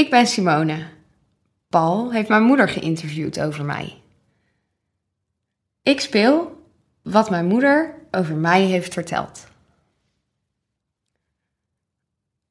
[0.00, 0.86] Ik ben Simone.
[1.68, 4.02] Paul heeft mijn moeder geïnterviewd over mij.
[5.82, 6.62] Ik speel
[7.02, 9.48] wat mijn moeder over mij heeft verteld.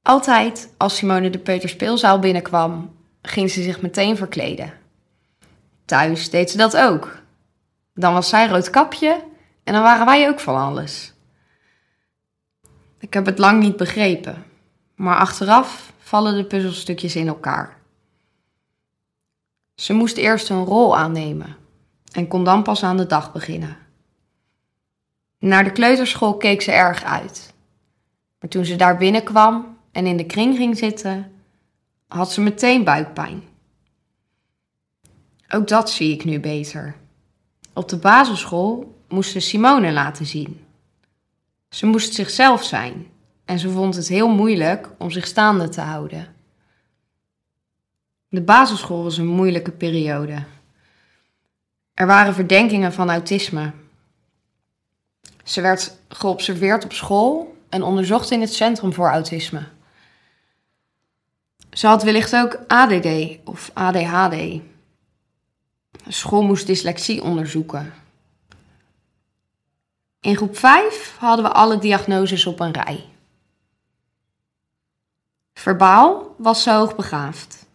[0.01, 4.74] Altijd als Simone de peuterspeelzaal binnenkwam, ging ze zich meteen verkleden.
[5.86, 7.22] Thuis deed ze dat ook.
[7.94, 9.24] Dan was zij rood kapje
[9.63, 11.13] en dan waren wij ook van alles.
[13.00, 14.46] Ik heb het lang niet begrepen,
[14.96, 17.77] maar achteraf vallen de puzzelstukjes in elkaar.
[19.75, 21.55] Ze moest eerst een rol aannemen
[22.11, 23.77] en kon dan pas aan de dag beginnen.
[25.39, 27.53] Naar de kleuterschool keek ze erg uit.
[28.39, 31.31] Maar toen ze daar binnenkwam en in de kring ging zitten,
[32.07, 33.43] had ze meteen buikpijn.
[35.49, 36.95] Ook dat zie ik nu beter.
[37.73, 40.65] Op de basisschool moest ze Simone laten zien.
[41.70, 43.07] Ze moest zichzelf zijn
[43.49, 46.35] en ze vond het heel moeilijk om zich staande te houden.
[48.27, 50.43] De basisschool was een moeilijke periode.
[51.93, 53.71] Er waren verdenkingen van autisme.
[55.43, 59.63] Ze werd geobserveerd op school en onderzocht in het Centrum voor Autisme.
[61.71, 63.07] Ze had wellicht ook ADD
[63.43, 64.32] of ADHD.
[64.32, 64.62] De
[66.08, 67.94] school moest dyslexie onderzoeken.
[70.20, 73.10] In groep 5 hadden we alle diagnoses op een rij.
[75.60, 77.66] Verbaal was ze hoogbegaafd.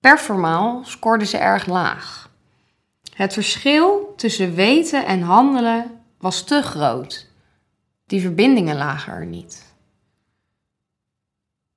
[0.00, 2.30] Performaal scoorde ze erg laag.
[3.14, 7.26] Het verschil tussen weten en handelen was te groot.
[8.06, 9.74] Die verbindingen lagen er niet.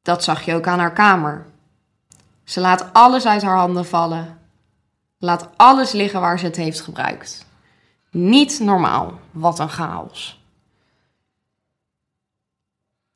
[0.01, 1.45] Dat zag je ook aan haar kamer.
[2.43, 4.39] Ze laat alles uit haar handen vallen.
[5.17, 7.45] Laat alles liggen waar ze het heeft gebruikt.
[8.11, 10.41] Niet normaal, wat een chaos.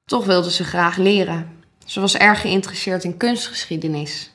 [0.05, 1.59] Toch wilde ze graag leren.
[1.92, 4.31] Ze was erg geïnteresseerd in kunstgeschiedenis.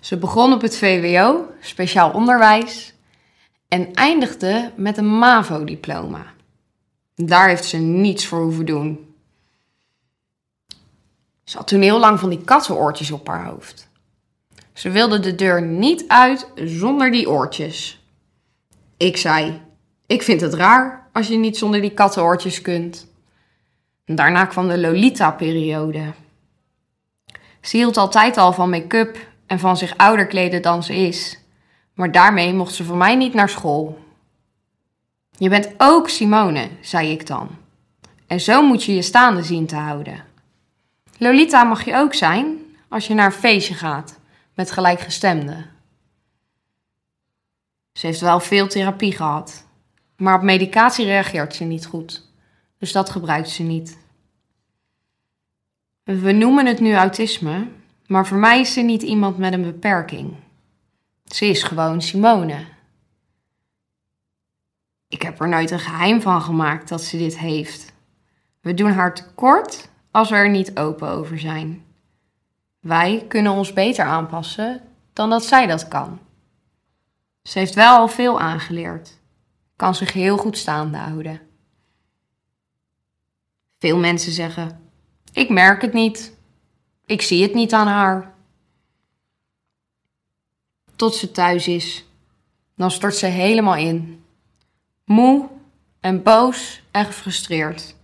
[0.00, 2.94] Ze begon op het VWO, speciaal onderwijs,
[3.68, 6.26] en eindigde met een MAVO-diploma.
[7.14, 9.14] Daar heeft ze niets voor hoeven doen.
[11.44, 13.88] Ze had toen heel lang van die kattenoortjes op haar hoofd.
[14.72, 18.04] Ze wilde de deur niet uit zonder die oortjes.
[18.96, 19.60] Ik zei:
[20.06, 23.06] Ik vind het raar als je niet zonder die kattenoortjes kunt.
[24.04, 26.22] Daarna kwam de Lolita-periode.
[27.64, 31.38] Ze hield altijd al van make-up en van zich ouder kleden dan ze is.
[31.94, 33.98] Maar daarmee mocht ze voor mij niet naar school.
[35.30, 37.48] Je bent ook Simone, zei ik dan.
[38.26, 40.24] En zo moet je je staande zien te houden.
[41.18, 42.58] Lolita mag je ook zijn
[42.88, 44.18] als je naar een feestje gaat
[44.54, 45.70] met gelijkgestemden.
[47.92, 49.66] Ze heeft wel veel therapie gehad,
[50.16, 52.28] maar op medicatie reageert ze niet goed.
[52.78, 54.02] Dus dat gebruikt ze niet.
[56.04, 57.68] We noemen het nu autisme,
[58.06, 60.34] maar voor mij is ze niet iemand met een beperking.
[61.24, 62.64] Ze is gewoon Simone.
[65.08, 67.92] Ik heb er nooit een geheim van gemaakt dat ze dit heeft.
[68.60, 71.84] We doen haar tekort als we er niet open over zijn.
[72.80, 74.82] Wij kunnen ons beter aanpassen
[75.12, 76.18] dan dat zij dat kan.
[77.42, 79.20] Ze heeft wel al veel aangeleerd,
[79.76, 81.40] kan zich heel goed staande houden.
[83.78, 84.83] Veel mensen zeggen:
[85.34, 86.36] Ik merk het niet,
[87.06, 88.34] ik zie het niet aan haar.
[90.96, 92.04] Tot ze thuis is,
[92.76, 94.24] dan stort ze helemaal in.
[95.04, 95.48] Moe
[96.00, 97.96] en boos en gefrustreerd.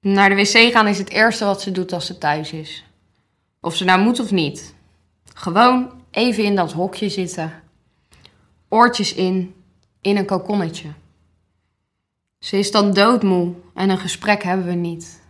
[0.00, 2.84] Naar de wc gaan is het eerste wat ze doet als ze thuis is.
[3.60, 4.74] Of ze nou moet of niet.
[5.34, 7.62] Gewoon even in dat hokje zitten.
[8.68, 9.54] Oortjes in,
[10.00, 10.88] in een kokonnetje.
[12.38, 15.22] Ze is dan doodmoe en een gesprek hebben we niet.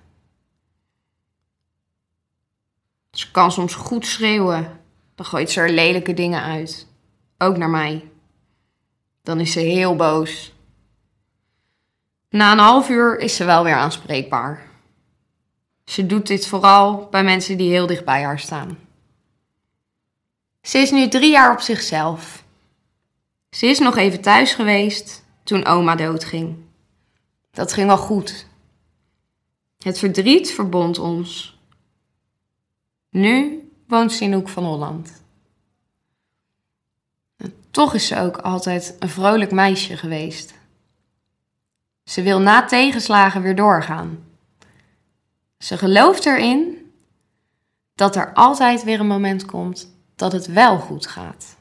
[3.14, 4.80] Ze kan soms goed schreeuwen.
[5.14, 6.86] Dan gooit ze er lelijke dingen uit.
[7.38, 8.08] Ook naar mij.
[9.22, 10.52] Dan is ze heel boos.
[12.28, 14.66] Na een half uur is ze wel weer aanspreekbaar.
[15.84, 18.78] Ze doet dit vooral bij mensen die heel dicht bij haar staan.
[20.62, 22.44] Ze is nu drie jaar op zichzelf.
[23.50, 26.56] Ze is nog even thuis geweest toen oma doodging.
[27.50, 28.46] Dat ging wel goed.
[29.78, 31.53] Het verdriet verbond ons.
[33.14, 35.22] Nu woont ze in Hoek van Holland.
[37.70, 40.54] toch is ze ook altijd een vrolijk meisje geweest.
[42.04, 44.24] Ze wil na tegenslagen weer doorgaan.
[45.58, 46.92] Ze gelooft erin
[47.94, 51.56] dat er altijd weer een moment komt dat het wel goed gaat.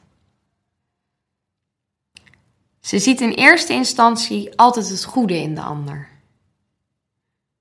[2.80, 6.08] Ze ziet in eerste instantie altijd het goede in de ander.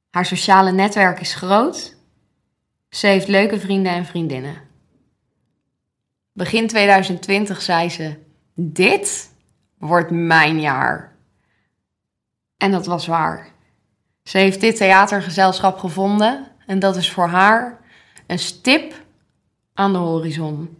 [0.09, 1.92] Haar sociale netwerk is groot
[2.93, 4.61] Ze heeft leuke vrienden en vriendinnen.
[6.33, 8.17] Begin 2020 zei ze:
[8.53, 9.31] Dit
[9.77, 11.15] wordt mijn jaar.
[12.57, 13.47] En dat was waar.
[14.23, 17.79] Ze heeft dit theatergezelschap gevonden en dat is voor haar
[18.27, 18.93] een stip
[19.73, 20.77] aan de horizon.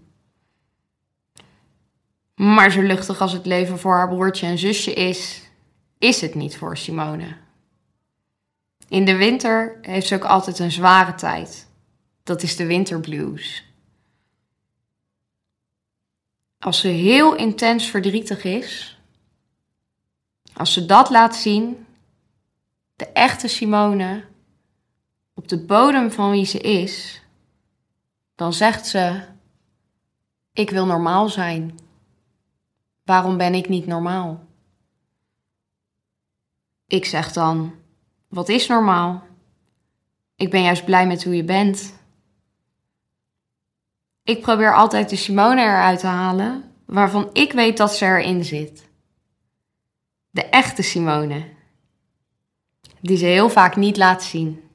[2.36, 5.42] Maar zo luchtig als het leven voor haar broertje en zusje is,
[5.98, 7.36] is het niet voor Simone.
[8.88, 11.72] In de winter heeft ze ook altijd een zware tijd.
[12.24, 13.64] Dat is de winterblues.
[16.60, 18.98] Als ze heel intens verdrietig is,
[20.54, 21.86] als ze dat laat zien,
[22.96, 24.26] de echte Simone,
[25.34, 27.22] op de bodem van wie ze is,
[28.36, 29.22] dan zegt ze:
[30.54, 31.80] Ik wil normaal zijn.
[33.04, 34.46] Waarom ben ik niet normaal?
[36.88, 37.74] Ik zeg dan:
[38.28, 39.24] Wat is normaal?
[40.36, 42.02] Ik ben juist blij met hoe je bent.
[44.24, 48.90] Ik probeer altijd de Simone eruit te halen waarvan ik weet dat ze erin zit.
[50.30, 51.50] De echte Simone.
[53.02, 54.70] Die ze heel vaak niet laat zien,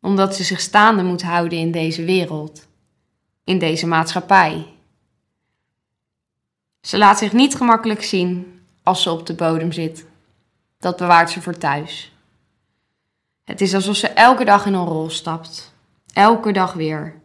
[0.00, 2.66] omdat ze zich staande moet houden in deze wereld,
[3.44, 4.66] in deze maatschappij.
[6.80, 10.06] Ze laat zich niet gemakkelijk zien als ze op de bodem zit.
[10.78, 12.12] Dat bewaart ze voor thuis.
[13.44, 15.74] Het is alsof ze elke dag in een rol stapt.
[16.12, 17.20] Elke dag weer.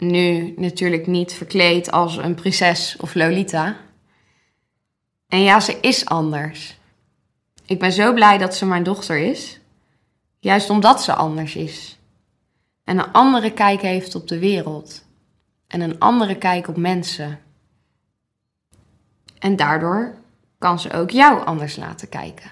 [0.00, 3.76] Nu natuurlijk niet verkleed als een prinses of Lolita.
[5.28, 6.78] En ja, ze is anders.
[7.66, 9.60] Ik ben zo blij dat ze mijn dochter is.
[10.38, 11.98] Juist omdat ze anders is.
[12.84, 15.04] En een andere kijk heeft op de wereld.
[15.66, 17.40] En een andere kijk op mensen.
[19.38, 20.14] En daardoor
[20.58, 22.50] kan ze ook jou anders laten kijken.